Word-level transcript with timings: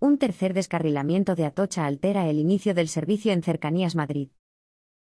un 0.00 0.18
tercer 0.18 0.54
descarrilamiento 0.54 1.34
de 1.34 1.44
Atocha 1.44 1.84
altera 1.84 2.28
el 2.28 2.38
inicio 2.38 2.72
del 2.72 2.88
servicio 2.88 3.32
en 3.32 3.42
Cercanías 3.42 3.96
Madrid. 3.96 4.30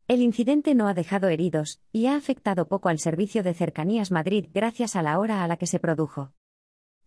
El 0.07 0.21
incidente 0.21 0.73
no 0.73 0.87
ha 0.87 0.93
dejado 0.93 1.27
heridos, 1.27 1.81
y 1.91 2.05
ha 2.05 2.15
afectado 2.15 2.67
poco 2.67 2.89
al 2.89 2.99
servicio 2.99 3.43
de 3.43 3.53
Cercanías 3.53 4.11
Madrid 4.11 4.47
gracias 4.53 4.95
a 4.95 5.01
la 5.01 5.19
hora 5.19 5.43
a 5.43 5.47
la 5.47 5.57
que 5.57 5.67
se 5.67 5.79
produjo. 5.79 6.31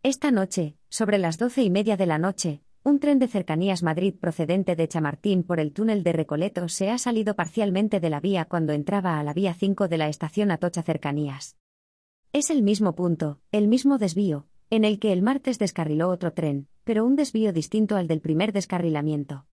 Esta 0.03 0.31
noche, 0.31 0.77
sobre 0.89 1.19
las 1.19 1.39
doce 1.39 1.63
y 1.63 1.71
media 1.71 1.97
de 1.97 2.07
la 2.07 2.19
noche, 2.19 2.63
un 2.85 3.01
tren 3.01 3.19
de 3.19 3.29
Cercanías 3.29 3.83
Madrid 3.83 4.15
procedente 4.21 4.77
de 4.77 4.89
Chamartín 4.89 5.43
por 5.43 5.59
el 5.59 5.73
túnel 5.73 6.03
de 6.03 6.13
Recoleto 6.13 6.69
se 6.69 6.91
ha 6.91 6.99
salido 6.99 7.37
parcialmente 7.37 8.01
de 8.01 8.11
la 8.11 8.21
vía 8.21 8.45
cuando 8.45 8.73
entraba 8.73 9.19
a 9.19 9.23
la 9.23 9.33
vía 9.33 9.55
5 9.55 9.89
de 9.89 9.99
la 9.99 10.09
estación 10.09 10.51
Atocha 10.51 10.83
Cercanías. 10.83 11.57
Es 12.33 12.51
el 12.51 12.63
mismo 12.63 12.95
punto, 12.95 13.41
el 13.51 13.69
mismo 13.69 13.99
desvío, 13.99 14.47
en 14.71 14.85
el 14.85 14.99
que 14.99 15.13
el 15.13 15.23
martes 15.23 15.59
descarriló 15.59 16.09
otro 16.09 16.33
tren, 16.33 16.69
pero 16.85 17.05
un 17.05 17.17
desvío 17.17 17.53
distinto 17.53 17.97
al 17.97 18.07
del 18.07 18.21
primer 18.21 18.53
descarrilamiento. 18.53 19.47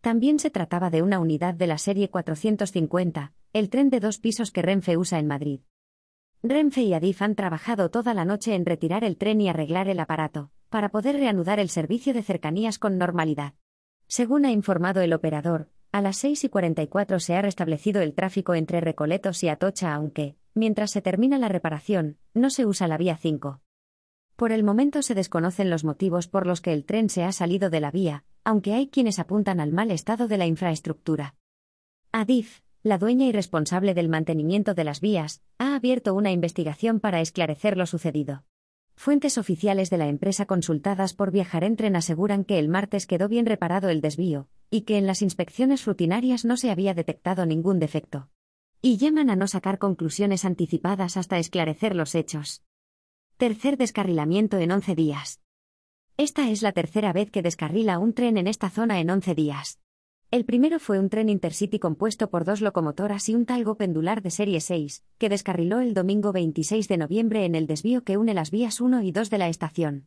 También 0.00 0.38
se 0.38 0.50
trataba 0.50 0.90
de 0.90 1.02
una 1.02 1.20
unidad 1.20 1.54
de 1.54 1.66
la 1.66 1.78
serie 1.78 2.10
450, 2.10 3.32
el 3.52 3.70
tren 3.70 3.88
de 3.88 4.00
dos 4.00 4.18
pisos 4.18 4.50
que 4.50 4.62
Renfe 4.62 4.96
usa 4.96 5.18
en 5.18 5.26
Madrid. 5.26 5.60
Renfe 6.42 6.82
y 6.82 6.92
Adif 6.92 7.22
han 7.22 7.36
trabajado 7.36 7.88
toda 7.88 8.14
la 8.14 8.24
noche 8.24 8.54
en 8.54 8.66
retirar 8.66 9.04
el 9.04 9.16
tren 9.16 9.40
y 9.40 9.48
arreglar 9.48 9.88
el 9.88 10.00
aparato, 10.00 10.50
para 10.70 10.88
poder 10.88 11.16
reanudar 11.16 11.60
el 11.60 11.68
servicio 11.68 12.12
de 12.14 12.22
cercanías 12.24 12.80
con 12.80 12.98
normalidad. 12.98 13.54
Según 14.08 14.44
ha 14.44 14.50
informado 14.50 15.02
el 15.02 15.12
operador, 15.12 15.70
a 15.92 16.02
las 16.02 16.16
6 16.16 16.44
y 16.44 16.48
44 16.48 17.20
se 17.20 17.36
ha 17.36 17.42
restablecido 17.42 18.02
el 18.02 18.14
tráfico 18.14 18.54
entre 18.54 18.80
Recoletos 18.80 19.44
y 19.44 19.48
Atocha, 19.48 19.94
aunque, 19.94 20.36
mientras 20.54 20.90
se 20.90 21.00
termina 21.00 21.38
la 21.38 21.48
reparación, 21.48 22.18
no 22.34 22.50
se 22.50 22.66
usa 22.66 22.88
la 22.88 22.98
vía 22.98 23.16
5. 23.16 23.61
Por 24.36 24.52
el 24.52 24.64
momento 24.64 25.02
se 25.02 25.14
desconocen 25.14 25.70
los 25.70 25.84
motivos 25.84 26.28
por 26.28 26.46
los 26.46 26.60
que 26.60 26.72
el 26.72 26.84
tren 26.84 27.08
se 27.08 27.24
ha 27.24 27.32
salido 27.32 27.70
de 27.70 27.80
la 27.80 27.90
vía, 27.90 28.24
aunque 28.44 28.74
hay 28.74 28.88
quienes 28.88 29.18
apuntan 29.18 29.60
al 29.60 29.72
mal 29.72 29.90
estado 29.90 30.28
de 30.28 30.38
la 30.38 30.46
infraestructura. 30.46 31.34
Adif, 32.10 32.60
la 32.82 32.98
dueña 32.98 33.26
y 33.26 33.32
responsable 33.32 33.94
del 33.94 34.08
mantenimiento 34.08 34.74
de 34.74 34.84
las 34.84 35.00
vías, 35.00 35.42
ha 35.58 35.76
abierto 35.76 36.14
una 36.14 36.32
investigación 36.32 36.98
para 36.98 37.20
esclarecer 37.20 37.76
lo 37.76 37.86
sucedido. 37.86 38.44
Fuentes 38.96 39.38
oficiales 39.38 39.88
de 39.90 39.98
la 39.98 40.08
empresa 40.08 40.46
consultadas 40.46 41.14
por 41.14 41.30
Viajar 41.30 41.64
en 41.64 41.76
Tren 41.76 41.96
aseguran 41.96 42.44
que 42.44 42.58
el 42.58 42.68
martes 42.68 43.06
quedó 43.06 43.28
bien 43.28 43.46
reparado 43.46 43.88
el 43.88 44.00
desvío, 44.00 44.48
y 44.70 44.82
que 44.82 44.98
en 44.98 45.06
las 45.06 45.22
inspecciones 45.22 45.84
rutinarias 45.86 46.44
no 46.44 46.56
se 46.56 46.70
había 46.70 46.94
detectado 46.94 47.46
ningún 47.46 47.78
defecto. 47.78 48.28
Y 48.80 48.96
llaman 48.96 49.30
a 49.30 49.36
no 49.36 49.46
sacar 49.46 49.78
conclusiones 49.78 50.44
anticipadas 50.44 51.16
hasta 51.16 51.38
esclarecer 51.38 51.94
los 51.94 52.14
hechos. 52.14 52.62
Tercer 53.42 53.76
descarrilamiento 53.76 54.58
en 54.58 54.70
11 54.70 54.94
días. 54.94 55.40
Esta 56.16 56.48
es 56.48 56.62
la 56.62 56.70
tercera 56.70 57.12
vez 57.12 57.28
que 57.28 57.42
descarrila 57.42 57.98
un 57.98 58.14
tren 58.14 58.38
en 58.38 58.46
esta 58.46 58.70
zona 58.70 59.00
en 59.00 59.10
11 59.10 59.34
días. 59.34 59.80
El 60.30 60.44
primero 60.44 60.78
fue 60.78 61.00
un 61.00 61.08
tren 61.08 61.28
intercity 61.28 61.80
compuesto 61.80 62.30
por 62.30 62.44
dos 62.44 62.60
locomotoras 62.60 63.28
y 63.28 63.34
un 63.34 63.44
talgo 63.44 63.76
pendular 63.76 64.22
de 64.22 64.30
serie 64.30 64.60
6, 64.60 65.02
que 65.18 65.28
descarriló 65.28 65.80
el 65.80 65.92
domingo 65.92 66.30
26 66.30 66.86
de 66.86 66.96
noviembre 66.96 67.44
en 67.44 67.56
el 67.56 67.66
desvío 67.66 68.04
que 68.04 68.16
une 68.16 68.32
las 68.32 68.52
vías 68.52 68.80
1 68.80 69.02
y 69.02 69.10
2 69.10 69.28
de 69.28 69.38
la 69.38 69.48
estación. 69.48 70.06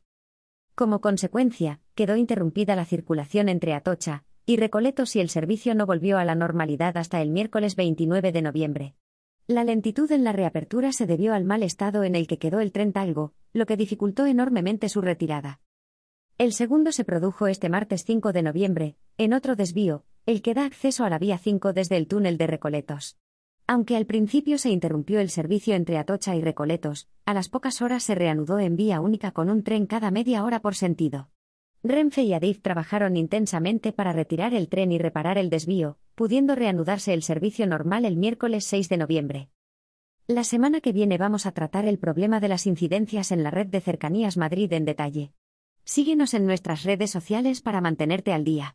Como 0.74 1.02
consecuencia, 1.02 1.82
quedó 1.94 2.16
interrumpida 2.16 2.78
la 2.78 2.86
circulación 2.86 3.50
entre 3.50 3.74
Atocha 3.74 4.24
y 4.46 4.56
Recoletos 4.56 5.14
y 5.18 5.20
el 5.20 5.28
servicio 5.28 5.76
no 5.76 5.86
volvió 5.86 6.20
a 6.20 6.24
la 6.24 6.36
normalidad 6.36 6.96
hasta 6.96 7.22
el 7.22 7.32
miércoles 7.32 7.76
29 7.76 8.32
de 8.32 8.42
noviembre. 8.42 8.96
La 9.48 9.64
lentitud 9.64 10.12
en 10.12 10.24
la 10.24 10.32
reapertura 10.32 10.92
se 10.92 11.06
debió 11.06 11.36
al 11.36 11.46
mal 11.46 11.62
estado 11.62 12.04
en 12.04 12.16
el 12.16 12.26
que 12.26 12.40
quedó 12.40 12.62
el 12.62 12.72
tren 12.72 12.92
Talgo, 12.92 13.36
lo 13.54 13.68
que 13.68 13.78
dificultó 13.78 14.26
enormemente 14.26 14.90
su 14.90 15.02
retirada. 15.02 15.60
El 16.40 16.52
segundo 16.52 16.92
se 16.92 17.06
produjo 17.06 17.46
este 17.46 17.70
martes 17.70 18.06
5 18.06 18.34
de 18.34 18.42
noviembre, 18.42 18.96
en 19.20 19.34
otro 19.34 19.56
desvío, 19.56 20.04
el 20.26 20.42
que 20.42 20.56
da 20.56 20.66
acceso 20.66 21.04
a 21.04 21.12
la 21.12 21.20
vía 21.20 21.38
5 21.38 21.74
desde 21.74 21.96
el 21.96 22.08
túnel 22.08 22.40
de 22.40 22.48
Recoletos. 22.48 23.20
Aunque 23.68 23.96
al 23.96 24.08
principio 24.08 24.58
se 24.58 24.72
interrumpió 24.72 25.20
el 25.20 25.30
servicio 25.30 25.76
entre 25.76 26.00
Atocha 26.00 26.36
y 26.36 26.42
Recoletos, 26.42 27.08
a 27.26 27.36
las 27.36 27.48
pocas 27.48 27.84
horas 27.84 28.02
se 28.02 28.16
reanudó 28.16 28.58
en 28.58 28.76
vía 28.76 29.00
única 29.00 29.30
con 29.30 29.52
un 29.52 29.62
tren 29.62 29.86
cada 29.86 30.10
media 30.10 30.44
hora 30.44 30.60
por 30.60 30.74
sentido. 30.74 31.30
Renfe 31.84 32.24
y 32.24 32.34
Adif 32.34 32.64
trabajaron 32.64 33.16
intensamente 33.16 33.94
para 33.94 34.12
retirar 34.12 34.56
el 34.56 34.70
tren 34.70 34.92
y 34.92 34.98
reparar 34.98 35.38
el 35.38 35.52
desvío, 35.52 36.00
pudiendo 36.16 36.56
reanudarse 36.56 37.14
el 37.14 37.22
servicio 37.22 37.68
normal 37.68 38.06
el 38.06 38.18
miércoles 38.18 38.66
6 38.66 38.90
de 38.90 38.98
noviembre. 38.98 39.50
La 40.28 40.44
semana 40.44 40.82
que 40.82 40.92
viene 40.92 41.20
vamos 41.20 41.46
a 41.46 41.52
tratar 41.52 41.86
el 41.86 42.00
problema 42.00 42.40
de 42.40 42.48
las 42.48 42.66
incidencias 42.66 43.32
en 43.32 43.44
la 43.44 43.52
red 43.52 43.68
de 43.68 43.80
cercanías 43.80 44.38
Madrid 44.38 44.74
en 44.74 44.86
detalle. 44.86 45.34
Síguenos 45.84 46.34
en 46.34 46.48
nuestras 46.48 46.82
redes 46.84 47.12
sociales 47.12 47.62
para 47.62 47.80
mantenerte 47.80 48.34
al 48.34 48.44
día. 48.44 48.74